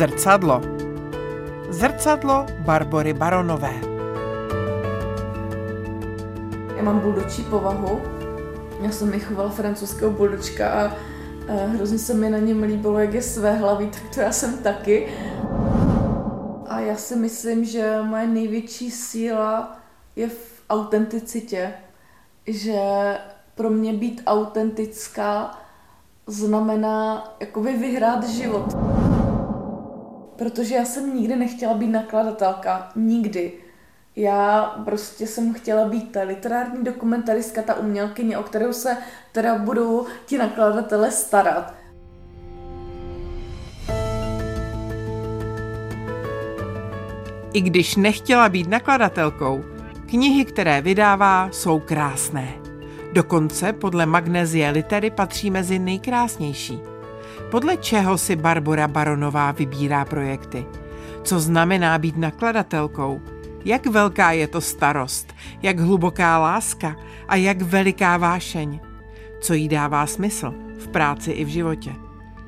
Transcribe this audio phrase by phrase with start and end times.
[0.00, 0.60] Zrcadlo.
[1.70, 3.74] Zrcadlo Barbory Baronové.
[6.76, 8.00] Já mám buldočí povahu.
[8.80, 10.92] Já jsem vychovala francouzského buldočka a,
[11.66, 15.08] hrozně se mi na něm líbilo, jak je své hlavy, tak to já jsem taky.
[16.68, 19.76] A já si myslím, že moje největší síla
[20.16, 21.72] je v autenticitě.
[22.46, 22.80] Že
[23.54, 25.58] pro mě být autentická
[26.26, 28.89] znamená jakoby vyhrát život.
[30.40, 32.88] Protože já jsem nikdy nechtěla být nakladatelka.
[32.96, 33.52] Nikdy.
[34.16, 38.96] Já prostě jsem chtěla být ta literární dokumentaristka, ta umělkyně, o kterou se
[39.32, 41.74] teda budou ti nakladatele starat.
[47.52, 49.64] I když nechtěla být nakladatelkou,
[50.06, 52.48] knihy, které vydává, jsou krásné.
[53.12, 56.89] Dokonce podle Magnezie Litery patří mezi nejkrásnější.
[57.50, 60.66] Podle čeho si Barbara Baronová vybírá projekty?
[61.22, 63.20] Co znamená být nakladatelkou?
[63.64, 65.34] Jak velká je to starost?
[65.62, 66.96] Jak hluboká láska?
[67.28, 68.80] A jak veliká vášeň?
[69.40, 71.92] Co jí dává smysl v práci i v životě?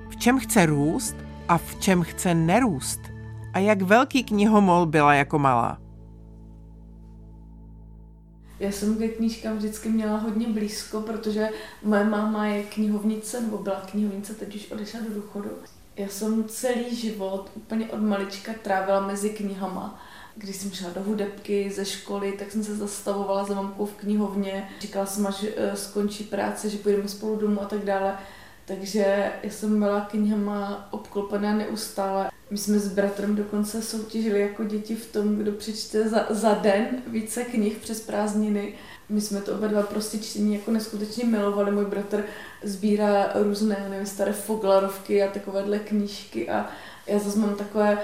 [0.09, 1.17] V čem chce růst
[1.49, 3.01] a v čem chce nerůst?
[3.53, 5.79] A jak velký knihomol byla jako malá?
[8.63, 11.49] Já jsem ke knížkám vždycky měla hodně blízko, protože
[11.83, 15.51] moje máma je knihovnice, nebo byla knihovnice, teď už odešla do důchodu.
[15.97, 20.03] Já jsem celý život úplně od malička trávila mezi knihama.
[20.37, 24.69] Když jsem šla do hudebky ze školy, tak jsem se zastavovala za mamkou v knihovně.
[24.81, 28.19] Říkala jsem, až eh, skončí práce, že půjdeme spolu domů a tak dále.
[28.65, 32.32] Takže já jsem byla knihama obklopená neustále.
[32.53, 36.87] My jsme s bratrem dokonce soutěžili jako děti v tom, kdo přečte za, za den
[37.07, 38.75] více knih přes prázdniny.
[39.09, 41.71] My jsme to oba dva prostě čtení jako neskutečně milovali.
[41.71, 42.25] Můj bratr
[42.63, 46.71] sbírá různé, nevím, staré foglarovky a takovéhle knížky a
[47.07, 47.99] já zase mám takové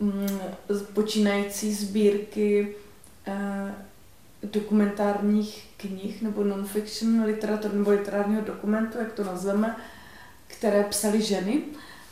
[0.00, 0.38] mm,
[0.92, 2.74] počínající sbírky
[3.26, 3.74] eh,
[4.42, 9.76] dokumentárních knih nebo non-fiction literatur nebo literárního dokumentu, jak to nazveme,
[10.46, 11.62] které psaly ženy.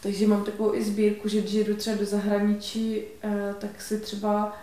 [0.03, 4.59] Takže mám takovou i sbírku, že když jdu třeba do zahraničí, eh, tak si třeba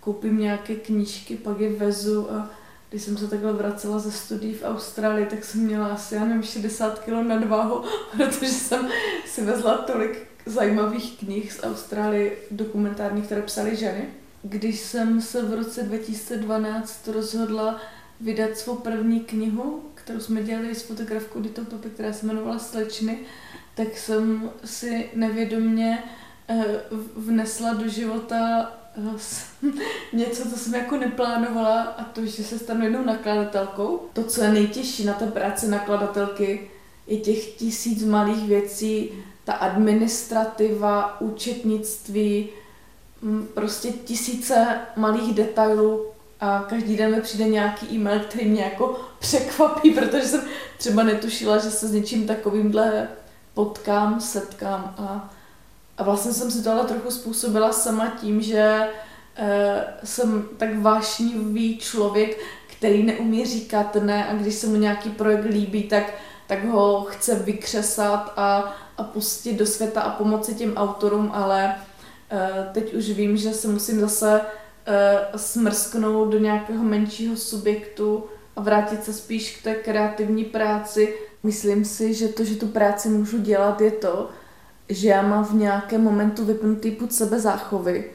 [0.00, 2.50] koupím nějaké knížky, pak je vezu a
[2.90, 6.42] když jsem se takhle vracela ze studií v Austrálii, tak jsem měla asi, já nevím,
[6.42, 7.82] 60 kg nadváhu,
[8.16, 8.88] protože jsem
[9.26, 14.08] si vezla tolik zajímavých knih z Austrálie dokumentárních, které psaly ženy.
[14.42, 17.80] Když jsem se v roce 2012 rozhodla
[18.20, 23.18] vydat svou první knihu, kterou jsme dělali s fotografkou Ditou Topi, která se jmenovala Slečny,
[23.74, 26.02] tak jsem si nevědomně
[26.48, 26.64] eh,
[27.16, 29.68] vnesla do života eh,
[30.12, 34.00] něco, co jsem jako neplánovala a to, že se stanu jednou nakladatelkou.
[34.12, 36.70] To, co je nejtěžší na té práci nakladatelky,
[37.06, 39.10] je těch tisíc malých věcí,
[39.44, 42.48] ta administrativa, účetnictví,
[43.54, 46.06] prostě tisíce malých detailů,
[46.40, 50.42] a každý den mi přijde nějaký e-mail, který mě jako překvapí, protože jsem
[50.78, 53.08] třeba netušila, že se s něčím takovýmhle
[53.54, 55.34] potkám, setkám a,
[55.98, 58.88] a vlastně jsem si to ale trochu způsobila sama tím, že
[59.36, 65.44] e, jsem tak vášnivý člověk, který neumí říkat ne a když se mu nějaký projekt
[65.44, 66.12] líbí, tak,
[66.46, 71.76] tak ho chce vykřesat a, a pustit do světa a pomoci těm autorům, ale
[72.30, 74.40] e, teď už vím, že se musím zase
[74.88, 78.24] uh, smrsknout do nějakého menšího subjektu
[78.56, 81.14] a vrátit se spíš k té kreativní práci.
[81.44, 84.30] Myslím si, že to, že tu práci můžu dělat, je to,
[84.88, 88.10] že já mám v nějakém momentu vypnutý put sebe záchovy.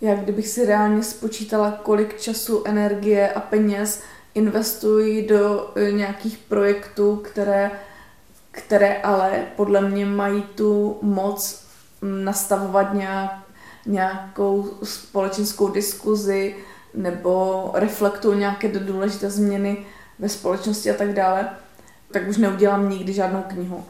[0.00, 4.02] Já kdybych si reálně spočítala, kolik času, energie a peněz
[4.34, 7.70] investuji do uh, nějakých projektů, které,
[8.50, 11.64] které ale podle mě mají tu moc
[12.02, 13.44] nastavovat nějak
[13.86, 16.56] nějakou společenskou diskuzi
[16.94, 19.86] nebo reflektují nějaké důležité změny
[20.18, 21.48] ve společnosti a tak dále,
[22.10, 23.84] tak už neudělám nikdy žádnou knihu.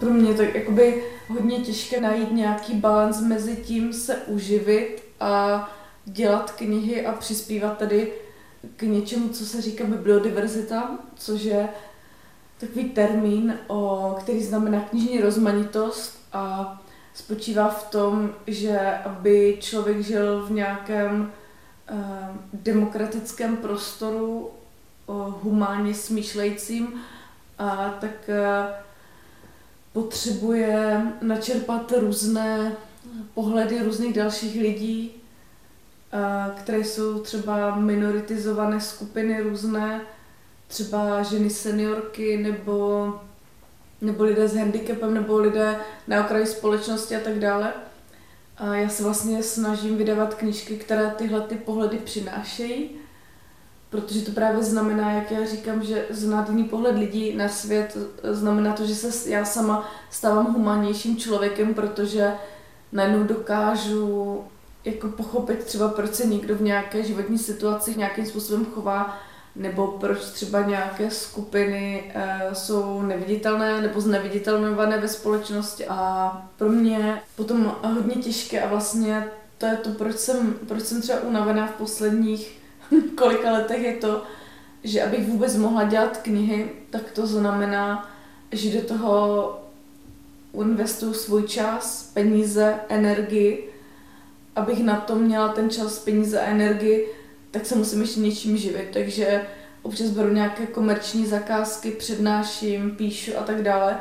[0.00, 5.70] Pro mě je to jakoby hodně těžké najít nějaký balans mezi tím se uživit a
[6.04, 8.12] dělat knihy a přispívat tady
[8.76, 11.68] k něčemu, co se říká bibliodiverzita, což je
[12.60, 16.82] takový termín, o, který znamená knižní rozmanitost a
[17.16, 21.32] spočívá v tom, že aby člověk žil v nějakém
[21.90, 21.98] uh,
[22.52, 24.50] demokratickém prostoru,
[25.06, 27.00] uh, humánně smýšlejícím,
[27.58, 28.74] a tak uh,
[29.92, 32.72] potřebuje načerpat různé
[33.34, 35.22] pohledy různých dalších lidí
[36.56, 40.00] které jsou třeba minoritizované skupiny různé,
[40.66, 43.14] třeba ženy seniorky nebo,
[44.00, 45.76] nebo lidé s handicapem nebo lidé
[46.08, 47.72] na okraji společnosti a tak dále.
[48.56, 52.90] A já se vlastně snažím vydávat knížky, které tyhle ty pohledy přinášejí,
[53.90, 58.72] protože to právě znamená, jak já říkám, že znát jiný pohled lidí na svět znamená
[58.72, 62.32] to, že se já sama stávám humannějším člověkem, protože
[62.92, 64.44] najednou dokážu
[64.84, 69.18] jako pochopit třeba, proč se někdo v nějaké životní situaci nějakým způsobem chová,
[69.56, 75.86] nebo proč třeba nějaké skupiny e, jsou neviditelné nebo zneviditelnované ve společnosti.
[75.86, 81.02] A pro mě potom hodně těžké a vlastně to je to, proč jsem, proč jsem
[81.02, 82.58] třeba unavená v posledních
[83.14, 84.22] kolika letech je to,
[84.84, 88.10] že abych vůbec mohla dělat knihy, tak to znamená,
[88.52, 89.62] že do toho
[90.60, 93.72] investuju svůj čas, peníze, energii,
[94.56, 97.08] abych na to měla ten čas, peníze a energii,
[97.56, 98.88] tak se musím ještě něčím živit.
[98.92, 99.42] Takže
[99.82, 103.96] občas beru nějaké komerční zakázky, přednáším, píšu a tak dále.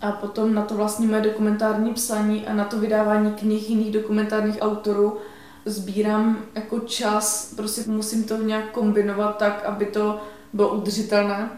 [0.00, 4.56] A potom na to vlastně moje dokumentární psaní a na to vydávání knih jiných dokumentárních
[4.60, 5.16] autorů
[5.64, 10.20] sbírám jako čas, prostě musím to nějak kombinovat tak, aby to
[10.52, 11.50] bylo udržitelné.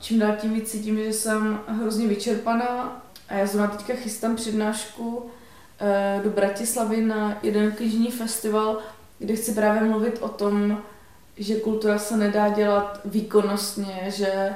[0.00, 5.30] Čím dál tím víc cítím, že jsem hrozně vyčerpaná a já zrovna teďka chystám přednášku
[5.80, 8.78] eh, do Bratislavy na jeden knižní festival,
[9.18, 10.78] kde chci právě mluvit o tom,
[11.36, 14.50] že kultura se nedá dělat výkonnostně, že,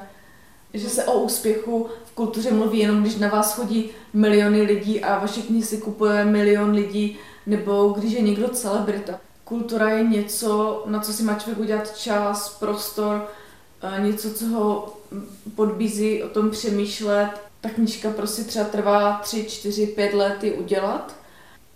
[0.75, 5.19] že se o úspěchu v kultuře mluví jenom, když na vás chodí miliony lidí a
[5.19, 9.20] vaše knihy si kupuje milion lidí, nebo když je někdo celebrita.
[9.44, 13.28] Kultura je něco, na co si má člověk udělat čas, prostor,
[13.82, 14.96] eh, něco, co ho
[15.54, 17.31] podbízí o tom přemýšlet.
[17.61, 21.14] Ta knížka prostě třeba trvá 3, 4, 5 let ji udělat.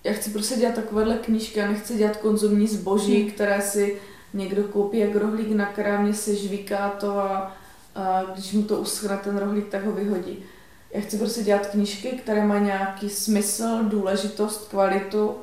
[0.04, 3.31] Já chci prostě dělat takovéhle knížky, já nechci dělat konzumní zboží, hmm.
[3.31, 4.00] které si
[4.34, 7.56] někdo koupí jak rohlík na krámě, se žvíká to a,
[7.94, 10.44] a když mu to uschne ten rohlík, tak ho vyhodí.
[10.93, 15.37] Já chci prostě dělat knížky, které mají nějaký smysl, důležitost, kvalitu,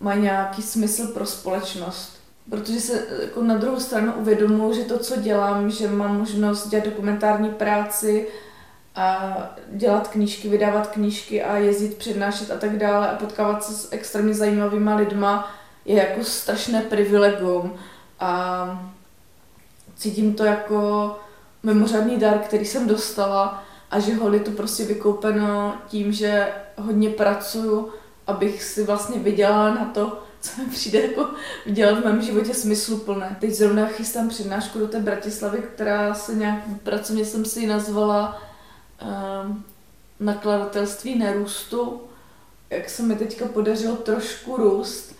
[0.00, 2.18] mají nějaký smysl pro společnost.
[2.50, 6.84] Protože se jako na druhou stranu uvědomuji, že to, co dělám, že mám možnost dělat
[6.84, 8.26] dokumentární práci,
[8.96, 9.36] a
[9.72, 14.34] dělat knížky, vydávat knížky a jezdit, přednášet a tak dále a potkávat se s extrémně
[14.34, 15.54] zajímavýma lidma
[15.84, 17.74] je jako strašné privilegium
[18.20, 18.92] a
[19.96, 21.10] cítím to jako
[21.62, 27.10] mimořádný dar, který jsem dostala a že hol je to prostě vykoupeno tím, že hodně
[27.10, 27.92] pracuju,
[28.26, 31.30] abych si vlastně vydělala na to, co mi přijde jako
[31.66, 33.36] vydělat v mém životě smysluplné.
[33.40, 38.42] Teď zrovna chystám přednášku do té Bratislavy, která se nějak pracovně jsem si ji nazvala
[39.02, 39.64] um,
[40.20, 42.02] nakladatelství nerůstu.
[42.70, 45.14] Jak se mi teďka podařilo trošku růst,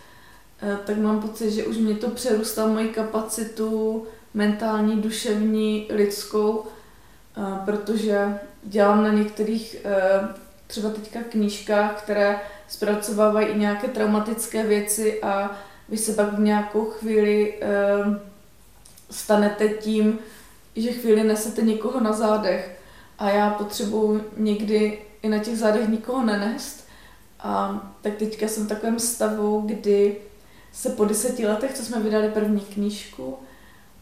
[0.67, 6.65] Eh, tak mám pocit, že už mě to přerůstá moji kapacitu mentální, duševní, lidskou,
[7.37, 10.29] eh, protože dělám na některých eh,
[10.67, 15.57] třeba teďka knížkách, které zpracovávají i nějaké traumatické věci a
[15.89, 17.61] vy se pak v nějakou chvíli
[19.11, 20.19] stanete tím,
[20.77, 22.74] že chvíli nesete někoho na zádech
[23.19, 26.85] a já potřebuji někdy i na těch zádech nikoho nenést.
[27.41, 30.17] A tak teďka jsem v takovém stavu, kdy
[30.73, 33.39] se po deseti letech, co jsme vydali první knížku,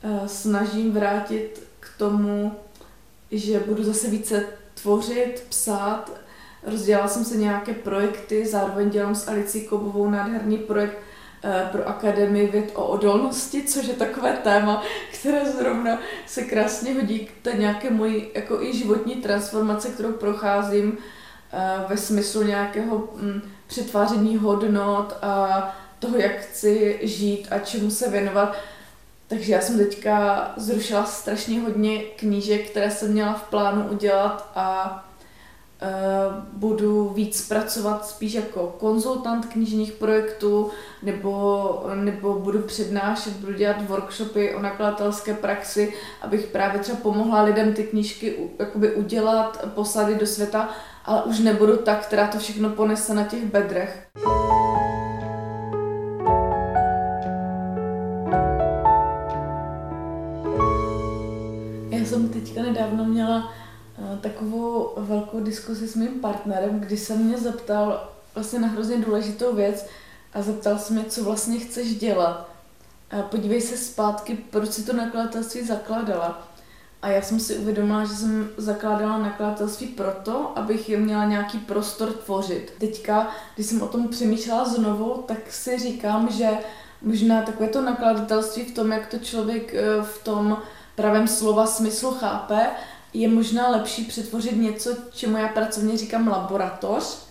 [0.02, 2.52] eh, snažím vrátit k tomu,
[3.30, 4.46] že budu zase více
[4.82, 6.10] tvořit, psát.
[6.62, 10.98] Rozdělala jsem se nějaké projekty, zároveň dělám s Alicí Kobovou nádherný projekt
[11.72, 14.82] pro Akademii věd o odolnosti, což je takové téma,
[15.12, 20.98] které zrovna se krásně hodí k té nějaké mojí jako i životní transformace, kterou procházím
[21.52, 28.10] eh, ve smyslu nějakého mm, přetváření hodnot a toho, jak chci žít a čemu se
[28.10, 28.56] věnovat.
[29.28, 35.11] Takže já jsem teďka zrušila strašně hodně knížek, které jsem měla v plánu udělat a
[36.52, 40.70] budu víc pracovat spíš jako konzultant knižních projektů
[41.02, 47.74] nebo, nebo budu přednášet, budu dělat workshopy o nakladatelské praxi, abych právě třeba pomohla lidem
[47.74, 50.68] ty knížky jakoby udělat, poslat do světa,
[51.04, 54.08] ale už nebudu ta, která to všechno ponese na těch bedrech.
[62.12, 63.61] jsem teďka nedávno měla eh,
[64.20, 69.86] takovou velkou diskusi s mým partnerem, kdy se mě zeptal vlastně na hrozně důležitou věc
[70.34, 72.48] a zeptal se mě, co vlastně chceš dělat.
[73.10, 76.48] A podívej se zpátky, proč si to nakladatelství zakládala.
[77.02, 82.12] A já jsem si uvědomila, že jsem zakládala nakladatelství proto, abych je měla nějaký prostor
[82.12, 82.72] tvořit.
[82.78, 86.48] Teďka, když jsem o tom přemýšlela znovu, tak si říkám, že
[87.02, 90.58] možná takové to nakladatelství v tom, jak to člověk eh, v tom
[90.96, 92.66] pravém slova smyslu chápe,
[93.14, 97.26] je možná lepší přetvořit něco, čemu já pracovně říkám laboratoř,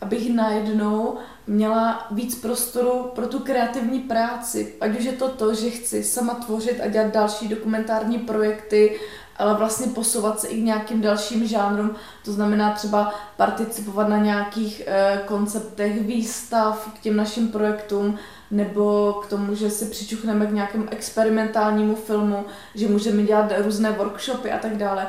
[0.00, 4.74] abych najednou měla víc prostoru pro tu kreativní práci.
[4.80, 9.00] Ať už je to to, že chci sama tvořit a dělat další dokumentární projekty,
[9.36, 14.82] ale vlastně posouvat se i k nějakým dalším žánrům, to znamená třeba participovat na nějakých
[14.86, 18.18] e, konceptech výstav k těm našim projektům,
[18.50, 24.52] nebo k tomu, že si přičuchneme k nějakému experimentálnímu filmu, že můžeme dělat různé workshopy
[24.52, 25.06] a tak dále.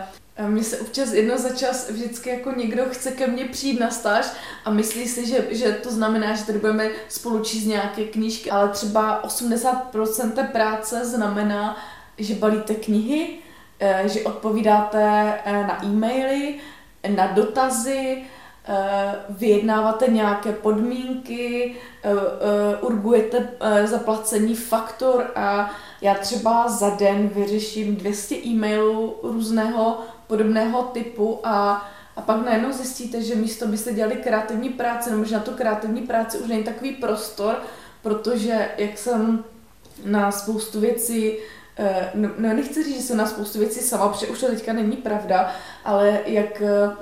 [0.47, 4.25] Mně se občas jedno za čas vždycky jako někdo chce ke mně přijít na stáž
[4.65, 8.69] a myslí si, že, že to znamená, že tady budeme spolu číst nějaké knížky, ale
[8.69, 11.77] třeba 80% té práce znamená,
[12.17, 13.44] že balíte knihy, eh,
[14.05, 16.55] že odpovídáte eh, na e-maily,
[17.15, 18.23] na dotazy,
[18.67, 21.75] eh, vyjednáváte nějaké podmínky,
[22.81, 23.49] urgujete
[23.85, 32.21] zaplacení faktor a já třeba za den vyřeším 200 e-mailů různého podobného typu a, a
[32.21, 36.37] pak najednou zjistíte, že místo byste dělali kreativní práci, nebo že na tu kreativní práci
[36.37, 37.55] už není takový prostor,
[38.01, 39.43] protože jak jsem
[40.05, 41.41] na spoustu věcí eh,
[42.13, 44.97] No, no nechci říct, že jsem na spoustu věcí sama, protože už to teďka není
[44.97, 45.51] pravda,
[45.85, 46.93] ale jak uh,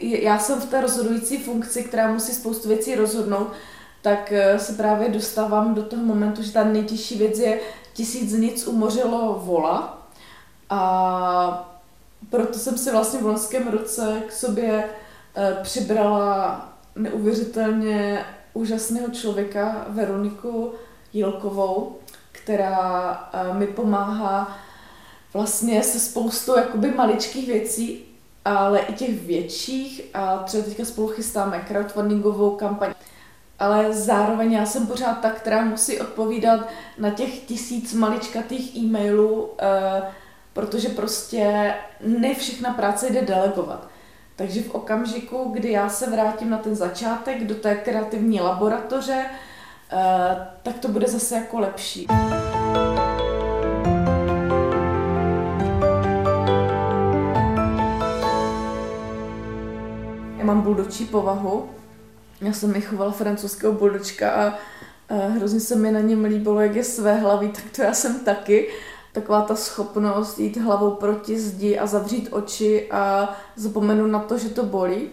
[0.00, 3.52] já jsem v té rozhodující funkci, která musí spoustu věcí rozhodnout,
[4.02, 7.60] tak uh, se právě dostávám do toho momentu, že ta nejtěžší věc je
[7.92, 10.08] tisíc nic umořilo vola.
[10.70, 11.74] A
[12.30, 14.84] proto jsem si vlastně v loňském roce k sobě
[15.36, 18.24] eh, přibrala neuvěřitelně
[18.54, 20.72] úžasného člověka, Veroniku
[21.12, 21.96] Jilkovou,
[22.34, 24.58] která eh, mi pomáhá
[25.32, 28.04] vlastně se spoustou jakoby maličkých věcí,
[28.44, 32.94] ale i těch větších a třeba teďka spolu chystáme crowdfundingovou kampaň.
[33.58, 40.02] Ale zároveň já jsem pořád ta, která musí odpovídat na těch tisíc maličkatých e-mailů, eh,
[40.52, 41.74] protože prostě
[42.06, 43.88] ne všechna práce jde delegovat.
[44.36, 49.26] Takže v okamžiku, kdy já se vrátím na ten začátek do té kreativní laboratoře,
[50.62, 52.06] tak to bude zase jako lepší.
[60.38, 61.70] Já mám buldočí povahu.
[62.40, 64.54] Já jsem mi chovala francouzského buldočka a
[65.28, 68.68] hrozně se mi na něm líbilo, jak je své hlavy, tak to já jsem taky
[69.12, 74.48] taková ta schopnost jít hlavou proti zdi a zavřít oči a zapomenout na to, že
[74.48, 75.08] to bolí.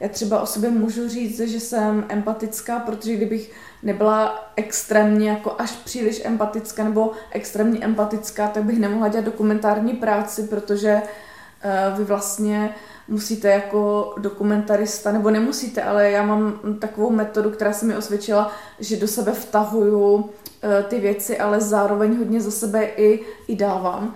[0.00, 3.50] Já třeba o sobě můžu říct, že jsem empatická, protože kdybych
[3.82, 10.42] nebyla extrémně jako až příliš empatická nebo extrémně empatická, tak bych nemohla dělat dokumentární práci,
[10.42, 12.74] protože uh, vy vlastně
[13.08, 18.96] musíte jako dokumentarista, nebo nemusíte, ale já mám takovou metodu, která se mi osvědčila, že
[18.96, 20.30] do sebe vtahuju
[20.62, 24.14] Eh, ty věci, ale zároveň hodně za sebe i, i dávám.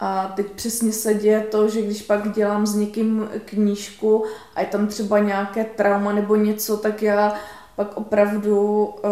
[0.00, 4.66] A teď přesně se děje to, že když pak dělám s někým knížku a je
[4.66, 7.34] tam třeba nějaké trauma nebo něco, tak já
[7.76, 9.10] pak opravdu uh,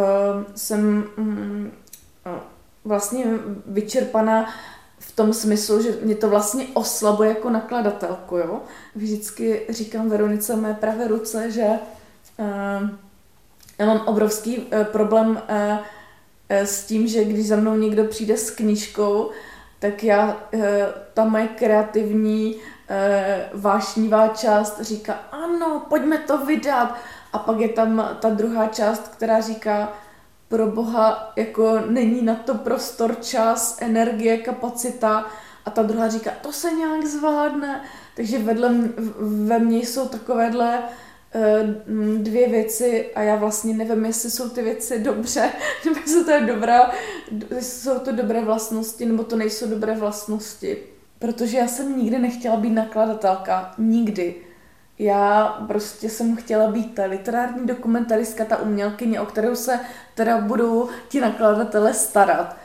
[0.54, 1.70] jsem um,
[2.84, 3.24] vlastně
[3.66, 4.46] vyčerpaná
[4.98, 8.36] v tom smyslu, že mě to vlastně oslabuje jako nakladatelku.
[8.36, 8.60] Jo?
[8.94, 11.66] Vždycky říkám Veronice mé pravé ruce, že
[12.36, 12.88] uh,
[13.78, 15.78] já mám obrovský uh, problém uh,
[16.48, 19.30] s tím, že když za mnou někdo přijde s knížkou,
[19.78, 22.56] tak já, eh, ta moje kreativní
[22.90, 26.94] eh, vášnivá část říká, ano, pojďme to vydat.
[27.32, 29.92] A pak je tam ta druhá část, která říká,
[30.48, 35.26] pro boha, jako není na to prostor, čas, energie, kapacita.
[35.64, 37.80] A ta druhá říká, to se nějak zvládne.
[38.16, 38.74] Takže vedle,
[39.46, 40.84] ve mně jsou takovéhle uh,
[42.18, 45.50] dvě věci a já vlastně nevím, jestli jsou ty věci dobře,
[45.84, 46.90] nebo jestli to je dobrá,
[47.60, 50.78] jsou to dobré vlastnosti, nebo to nejsou dobré vlastnosti.
[51.18, 53.74] Protože já jsem nikdy nechtěla být nakladatelka.
[53.78, 54.34] Nikdy.
[54.98, 59.80] Já prostě jsem chtěla být ta literární dokumentaristka, ta umělkyně, o kterou se
[60.14, 62.56] teda budou ti nakladatelé starat.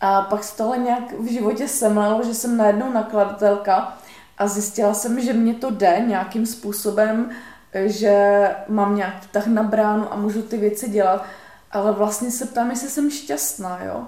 [0.00, 3.98] A pak se tohle nějak v životě semlelo, že jsem najednou nakladatelka
[4.38, 7.30] a zjistila jsem, že mě to jde nějakým způsobem
[7.74, 11.24] že mám nějaký tak na bránu a můžu ty věci dělat,
[11.72, 14.06] ale vlastně se ptám, jestli jsem šťastná, jo.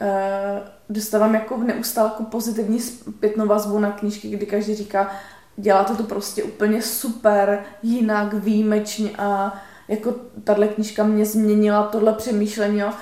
[0.00, 5.10] E, dostávám jako neustále jako pozitivní zpětnou vazbu na knížky, kdy každý říká,
[5.56, 10.14] děláte to prostě úplně super, jinak, výjimečně a jako
[10.44, 12.92] tahle knížka mě změnila tohle přemýšlení, jo.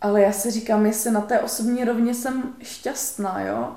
[0.00, 3.76] Ale já si říkám, jestli na té osobní rovně jsem šťastná, jo.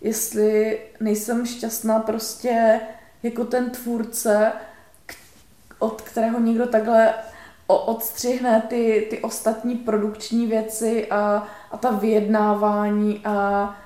[0.00, 2.80] Jestli nejsem šťastná prostě
[3.22, 4.52] jako ten tvůrce,
[5.80, 7.14] od kterého někdo takhle
[7.66, 13.76] odstřihne ty, ty ostatní produkční věci a, a ta vyjednávání a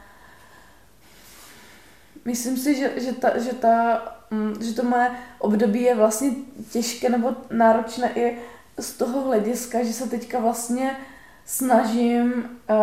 [2.25, 6.31] myslím si, že, že, ta, že, ta, mm, že to moje období je vlastně
[6.71, 8.39] těžké nebo náročné i
[8.79, 10.97] z toho hlediska, že se teďka vlastně
[11.45, 12.33] snažím
[12.71, 12.77] uh,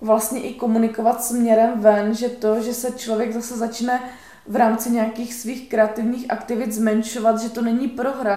[0.00, 4.00] vlastně i komunikovat směrem ven, že to, že se člověk zase začne
[4.46, 8.36] v rámci nějakých svých kreativních aktivit zmenšovat, že to není prohra.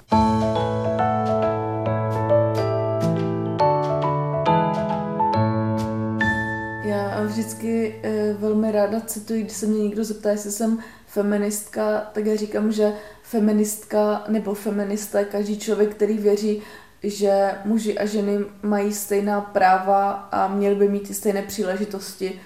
[6.84, 12.26] Já vždycky eh, velmi ráda cituji, když se mě někdo zeptá, jestli jsem feministka, tak
[12.26, 12.92] já říkám, že
[13.22, 16.62] feministka nebo feminista je každý člověk, který věří,
[17.04, 22.40] že muži a ženy mají stejná práva a měli by mít i stejné příležitosti.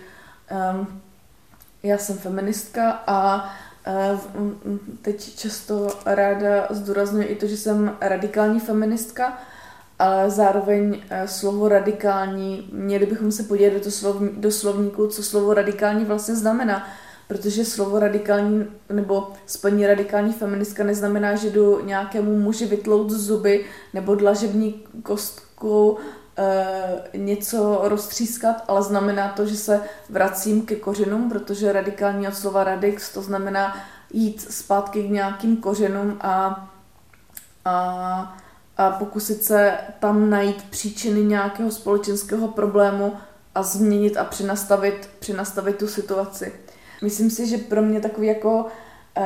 [0.74, 1.00] Um,
[1.82, 3.50] já jsem feministka a
[4.14, 4.20] uh,
[5.02, 9.38] teď často ráda zdůraznuju i to, že jsem radikální feministka,
[9.98, 15.54] ale zároveň uh, slovo radikální, měli bychom se podívat do, slov, do slovníku, co slovo
[15.54, 16.88] radikální vlastně znamená
[17.28, 24.14] protože slovo radikální nebo spojení radikální feministka neznamená, že jdu nějakému muži vytlout zuby nebo
[24.14, 25.98] dlažební kostku
[26.38, 32.64] e, něco roztřískat, ale znamená to, že se vracím ke kořenům, protože radikální od slova
[32.64, 33.76] radix to znamená
[34.12, 36.68] jít zpátky k nějakým kořenům a,
[37.64, 38.36] a,
[38.76, 43.16] a pokusit se tam najít příčiny nějakého společenského problému
[43.54, 46.52] a změnit a přenastavit, přenastavit tu situaci.
[47.02, 49.24] Myslím si, že pro mě takový jako uh,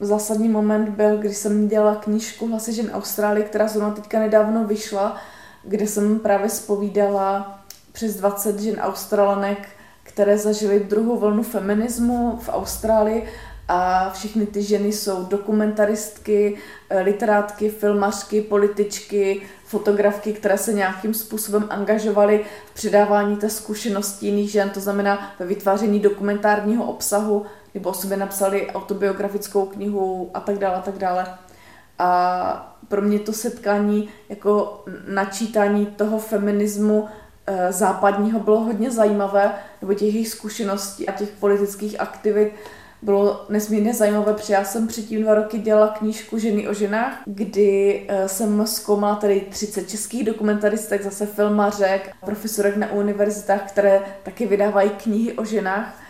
[0.00, 5.16] zásadní moment byl, když jsem dělala knížku Hlasy žen Austrálie, která zrovna teďka nedávno vyšla,
[5.62, 7.60] kde jsem právě spovídala
[7.92, 9.68] přes 20 žen Australanek,
[10.02, 13.28] které zažily druhou vlnu feminismu v Austrálii
[13.68, 16.58] a všechny ty ženy jsou dokumentaristky,
[16.90, 24.50] eh, literátky, filmařky, političky, fotografky, které se nějakým způsobem angažovaly v předávání té zkušenosti jiných
[24.50, 30.58] žen, to znamená ve vytváření dokumentárního obsahu, nebo o sobě napsali autobiografickou knihu a tak
[30.58, 31.26] dále a tak dále.
[31.98, 37.08] A pro mě to setkání jako načítání toho feminismu
[37.46, 42.52] eh, západního bylo hodně zajímavé, nebo těch jejich zkušeností a těch politických aktivit,
[43.02, 48.04] bylo nesmírně zajímavé, protože já jsem předtím dva roky dělala knížku Ženy o ženách, kdy
[48.08, 54.90] eh, jsem zkoumala tady 30 českých dokumentaristek, zase filmařek, profesorek na univerzitách, které taky vydávají
[54.90, 56.00] knihy o ženách,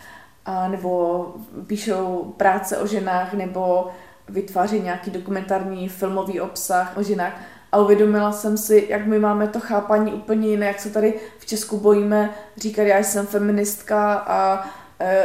[0.45, 1.25] a nebo
[1.67, 3.87] píšou práce o ženách, nebo
[4.29, 7.41] vytváří nějaký dokumentární filmový obsah o ženách.
[7.71, 11.45] A uvědomila jsem si, jak my máme to chápání úplně jiné, jak se tady v
[11.45, 14.69] Česku bojíme říkat, já jsem feministka a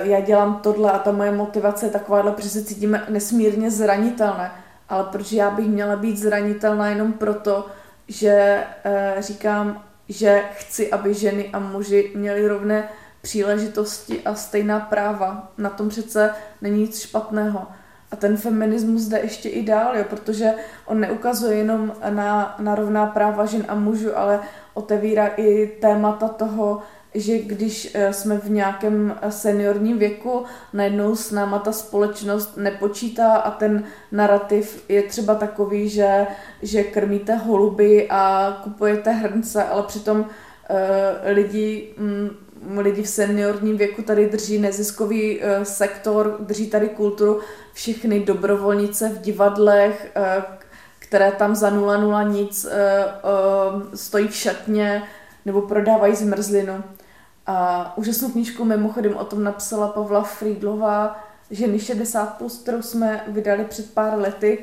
[0.03, 4.51] já dělám tohle a ta moje motivace je takováhle, protože se cítím nesmírně zranitelné.
[4.89, 7.67] Ale proč já bych měla být zranitelná jenom proto,
[8.09, 12.89] že eh, říkám, že chci, aby ženy a muži měli rovné
[13.21, 15.53] příležitosti a stejná práva.
[15.59, 16.31] Na tom přece
[16.63, 17.67] není nic špatného.
[18.11, 20.55] A ten feminismus jde ještě i dál, jo, protože
[20.87, 24.41] on neukazuje jenom na, na rovná práva žen a mužů, ale
[24.75, 26.83] otevírá i témata toho,
[27.17, 33.37] že když eh, jsme v nějakém eh, seniorním věku, najednou s náma ta společnost nepočítá
[33.37, 36.27] a ten narrativ je třeba takový, že,
[36.63, 40.27] že krmíte holuby a kupujete hrnce, ale přitom uh,
[41.25, 47.41] lidi, um, lidi v seniorním věku tady drží neziskový sektor, drží tady kulturu,
[47.73, 50.13] všechny dobrovolnice v divadlech,
[50.99, 52.67] které tam za 0,0 nic
[53.95, 55.03] stojí v šatně
[55.45, 56.85] nebo prodávají zmrzlinu.
[57.47, 61.17] A úžasnou knížku mimochodem o tom napsala Pavla Friedlová,
[61.51, 64.59] Ženy 60+, plus, kterou jsme vydali před pár lety,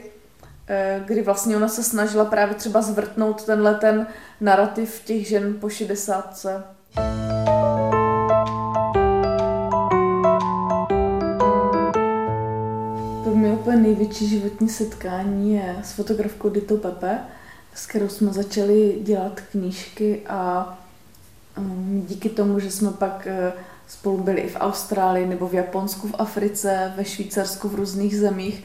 [0.68, 4.08] eh, kdy vlastně ona se snažila právě třeba zvrtnout tenhle ten
[4.42, 6.46] narrativ těch žen po 60.
[13.24, 17.20] To mě úplně největší životní setkání je s fotografkou Dito Pepe,
[17.74, 20.78] s kterou jsme začali dělat knížky a
[22.08, 23.54] díky tomu, že jsme pak eh,
[23.88, 28.64] spolu byli i v Austrálii nebo v Japonsku, v Africe, ve Švýcarsku, v různých zemích,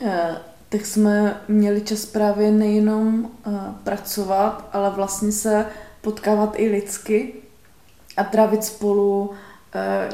[0.00, 0.36] eh,
[0.68, 3.50] tak jsme měli čas právě nejenom eh,
[3.84, 5.66] pracovat, ale vlastně se
[6.00, 7.32] potkávat i lidsky
[8.16, 9.30] a trávit spolu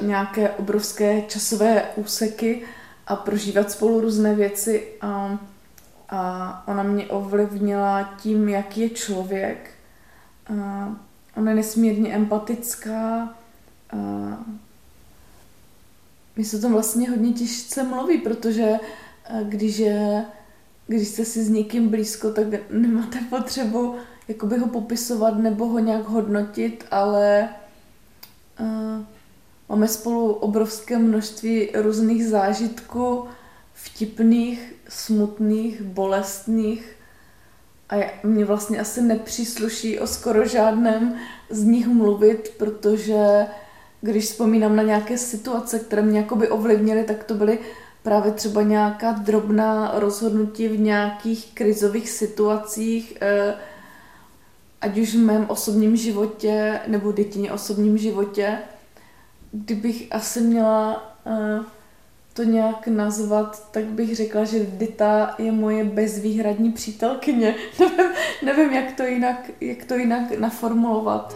[0.01, 2.63] nějaké obrovské časové úseky
[3.07, 4.87] a prožívat spolu různé věci.
[5.01, 5.39] A,
[6.11, 9.71] a ona mě ovlivnila tím, jaký je člověk.
[11.37, 13.35] Ona je nesmírně empatická.
[13.91, 13.97] A
[16.37, 18.73] mi se to vlastně hodně těžce mluví, protože
[19.43, 20.25] když je
[20.87, 23.95] když jste si s někým blízko, tak nemáte potřebu
[24.29, 27.49] jakoby ho popisovat nebo ho nějak hodnotit, ale
[28.61, 29.05] uh,
[29.69, 33.25] máme spolu obrovské množství různých zážitků,
[33.75, 36.94] vtipných, smutných, bolestných
[37.91, 41.15] a mě vlastně asi nepřísluší o skoro žádném
[41.51, 43.47] z nich mluvit, protože
[44.01, 47.59] když vzpomínám na nějaké situace, které mě jakoby ovlivnily, tak to byly
[48.03, 53.55] právě třeba nějaká drobná rozhodnutí v nějakých krizových situacích, eh,
[54.81, 58.59] ať už v mém osobním životě nebo dětině osobním životě,
[59.53, 61.61] kdybych asi měla eh,
[62.35, 67.55] to nějak nazvat, tak bych řekla, že Dita je moje bezvýhradní přítelkyně.
[67.81, 71.35] nevím, nevím jak, to jinak, jak to jinak naformulovat.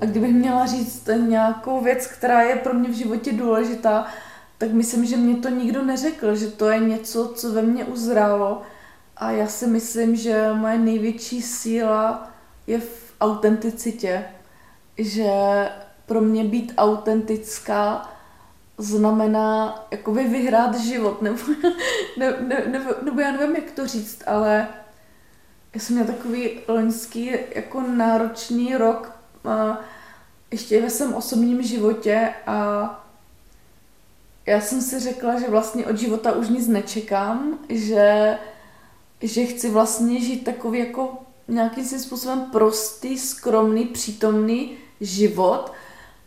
[0.00, 4.06] A kdybych měla říct nějakou věc, která je pro mě v životě důležitá,
[4.58, 8.62] tak myslím, že mě to nikdo neřekl, že to je něco, co ve mně uzrálo.
[9.16, 12.35] A já si myslím, že moje největší síla
[12.66, 14.24] je v autenticitě,
[14.98, 15.30] že
[16.06, 18.12] pro mě být autentická
[18.78, 21.38] znamená jakoby vyhrát život, nebo,
[22.18, 24.68] ne, ne, nebo, nebo já nevím, jak to říct, ale
[25.74, 29.12] já jsem měla takový loňský jako náročný rok
[29.44, 29.80] a
[30.50, 32.90] ještě ve svém osobním životě a
[34.46, 38.38] já jsem si řekla, že vlastně od života už nic nečekám, že,
[39.20, 45.72] že chci vlastně žít takový jako nějakým svým způsobem prostý, skromný, přítomný život,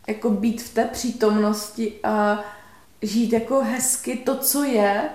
[0.08, 2.43] jako být v té přítomnosti a
[3.01, 5.10] žít jako hezky to, co je,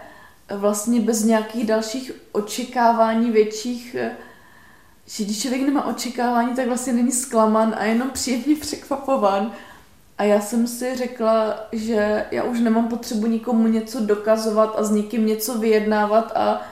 [0.56, 3.96] vlastně bez nějakých dalších očekávání větších,
[5.06, 9.52] že když člověk nemá očekávání, tak vlastně není zklaman a jenom příjemně překvapován.
[10.18, 14.90] A já jsem si řekla, že já už nemám potřebu nikomu něco dokazovat a s
[14.90, 16.62] někým něco vyjednávat a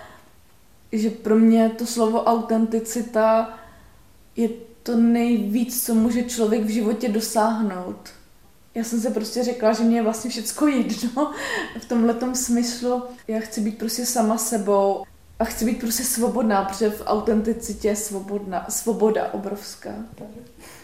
[0.92, 3.58] že pro mě to slovo autenticita
[4.36, 4.48] je
[4.82, 8.10] to nejvíc, co může člověk v životě dosáhnout.
[8.74, 11.32] Já jsem se prostě řekla, že mě je vlastně všecko jedno
[11.80, 13.02] v tomhle smyslu.
[13.28, 15.04] Já chci být prostě sama sebou
[15.38, 19.90] a chci být prostě svobodná, protože v autenticitě je svobodná, svoboda obrovská.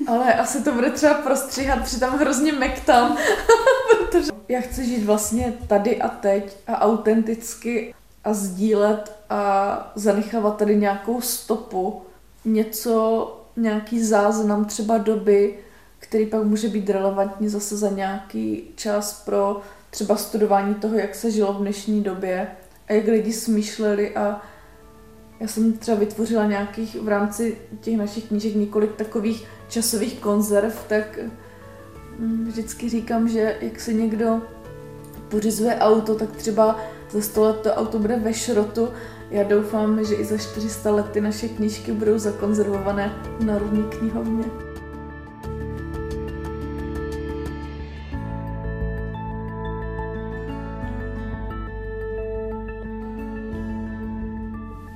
[0.06, 3.16] Ale asi to bude třeba prostříhat, protože tam hrozně mektám,
[3.98, 7.94] protože já chci žít vlastně tady a teď a autenticky
[8.24, 12.02] a sdílet a zanechávat tady nějakou stopu,
[12.44, 15.58] něco, nějaký záznam třeba doby,
[15.98, 19.60] který pak může být relevantní zase za nějaký čas pro
[19.90, 22.48] třeba studování toho, jak se žilo v dnešní době
[22.88, 24.42] a jak lidi smýšleli a
[25.40, 31.18] já jsem třeba vytvořila nějakých v rámci těch našich knížek několik takových časových konzerv, tak
[32.18, 34.42] mm, vždycky říkám, že jak se někdo
[35.28, 36.78] pořizuje auto, tak třeba
[37.10, 38.88] za 100 let to auto bude ve šrotu.
[39.30, 44.44] Já doufám, že i za 400 let ty naše knížky budou zakonzervované v Národní knihovně.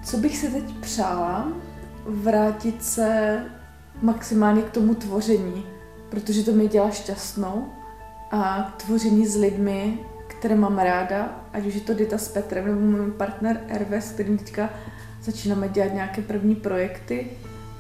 [0.05, 1.53] Co bych si teď přála?
[2.07, 3.38] Vrátit se
[4.03, 5.66] maximálně k tomu tvoření,
[6.09, 7.73] protože to mě dělá šťastnou
[8.31, 9.99] a tvoření s lidmi,
[10.42, 14.12] které mám ráda, ať už je to Dita s Petrem nebo můj partner Erve, s
[14.12, 14.70] kterým teďka
[15.22, 17.26] začínáme dělat nějaké první projekty.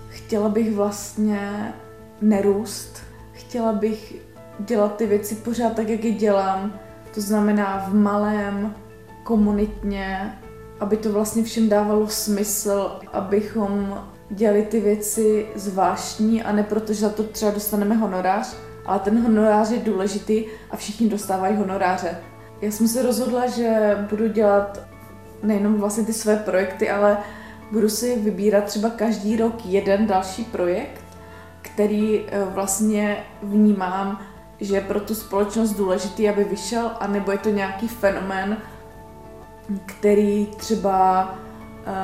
[0.08, 1.72] Chtěla bych vlastně
[2.20, 4.14] nerůst, chtěla bych
[4.58, 6.78] dělat ty věci pořád tak, jak je dělám,
[7.14, 8.74] to znamená v malém,
[9.22, 10.38] komunitně,
[10.80, 17.00] aby to vlastně všem dávalo smysl, abychom dělali ty věci zvláštní a ne proto, že
[17.00, 22.31] za to třeba dostaneme honorář, ale ten honorář je důležitý a všichni dostávají honoráře.
[22.62, 24.78] Já jsem se rozhodla, že budu dělat
[25.42, 27.18] nejenom vlastně ty své projekty, ale
[27.72, 31.04] budu si vybírat třeba každý rok jeden další projekt,
[31.62, 34.20] který eh, vlastně vnímám,
[34.60, 38.56] že je pro tu společnost důležitý, aby vyšel, anebo je to nějaký fenomén,
[39.86, 41.30] který třeba
[41.86, 41.96] uh,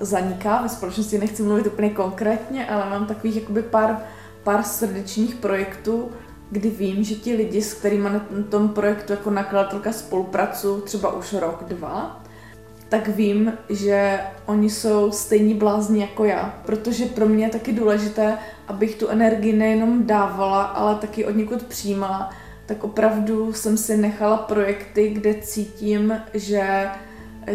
[0.00, 3.98] zaniká ve společnosti, nechci mluvit úplně konkrétně, ale mám takových jakoby pár,
[4.42, 6.10] pár srdečních projektů,
[6.52, 11.32] kdy vím, že ti lidi, s kterými na tom projektu jako nakladatelka spolupracuju třeba už
[11.32, 12.24] rok, dva,
[12.88, 16.54] tak vím, že oni jsou stejní blázni jako já.
[16.66, 18.38] Protože pro mě je taky důležité,
[18.68, 22.30] abych tu energii nejenom dávala, ale taky od někud přijímala.
[22.66, 26.88] Tak opravdu jsem si nechala projekty, kde cítím, že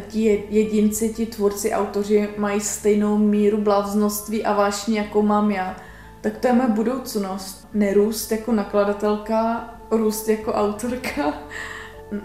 [0.08, 5.76] ti jedinci, ti tvůrci, autoři mají stejnou míru bláznoství a vášně, jako mám já
[6.22, 7.68] tak to je moje budoucnost.
[7.74, 11.34] Nerůst jako nakladatelka, růst jako autorka,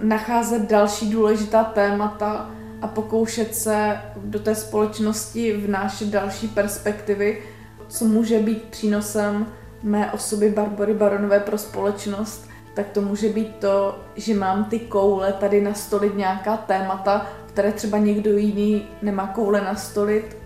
[0.03, 2.51] nacházet další důležitá témata
[2.83, 7.43] a pokoušet se do té společnosti vnášet další perspektivy,
[7.89, 9.47] co může být přínosem
[9.83, 15.33] mé osoby Barbory Baronové pro společnost, tak to může být to, že mám ty koule
[15.33, 20.42] tady nastolit nějaká témata, které třeba někdo jiný nemá koule nastolit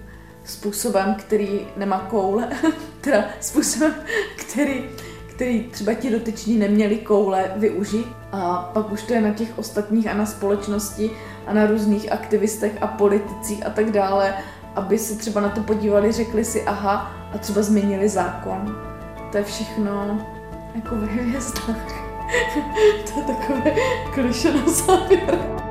[0.46, 2.48] způsobem, který nemá koule,
[3.00, 3.94] teda způsobem,
[4.36, 4.84] který,
[5.26, 8.06] který třeba ti dotyční neměli koule využít.
[8.32, 11.10] A pak už to je na těch ostatních a na společnosti
[11.46, 14.34] a na různých aktivistech a politicích a tak dále,
[14.74, 18.76] aby se třeba na to podívali, řekli si aha a třeba změnili zákon.
[19.32, 20.26] To je všechno
[20.74, 22.06] jako ve hvězdách.
[23.14, 23.74] to je takové
[24.14, 25.65] kliše na závěr.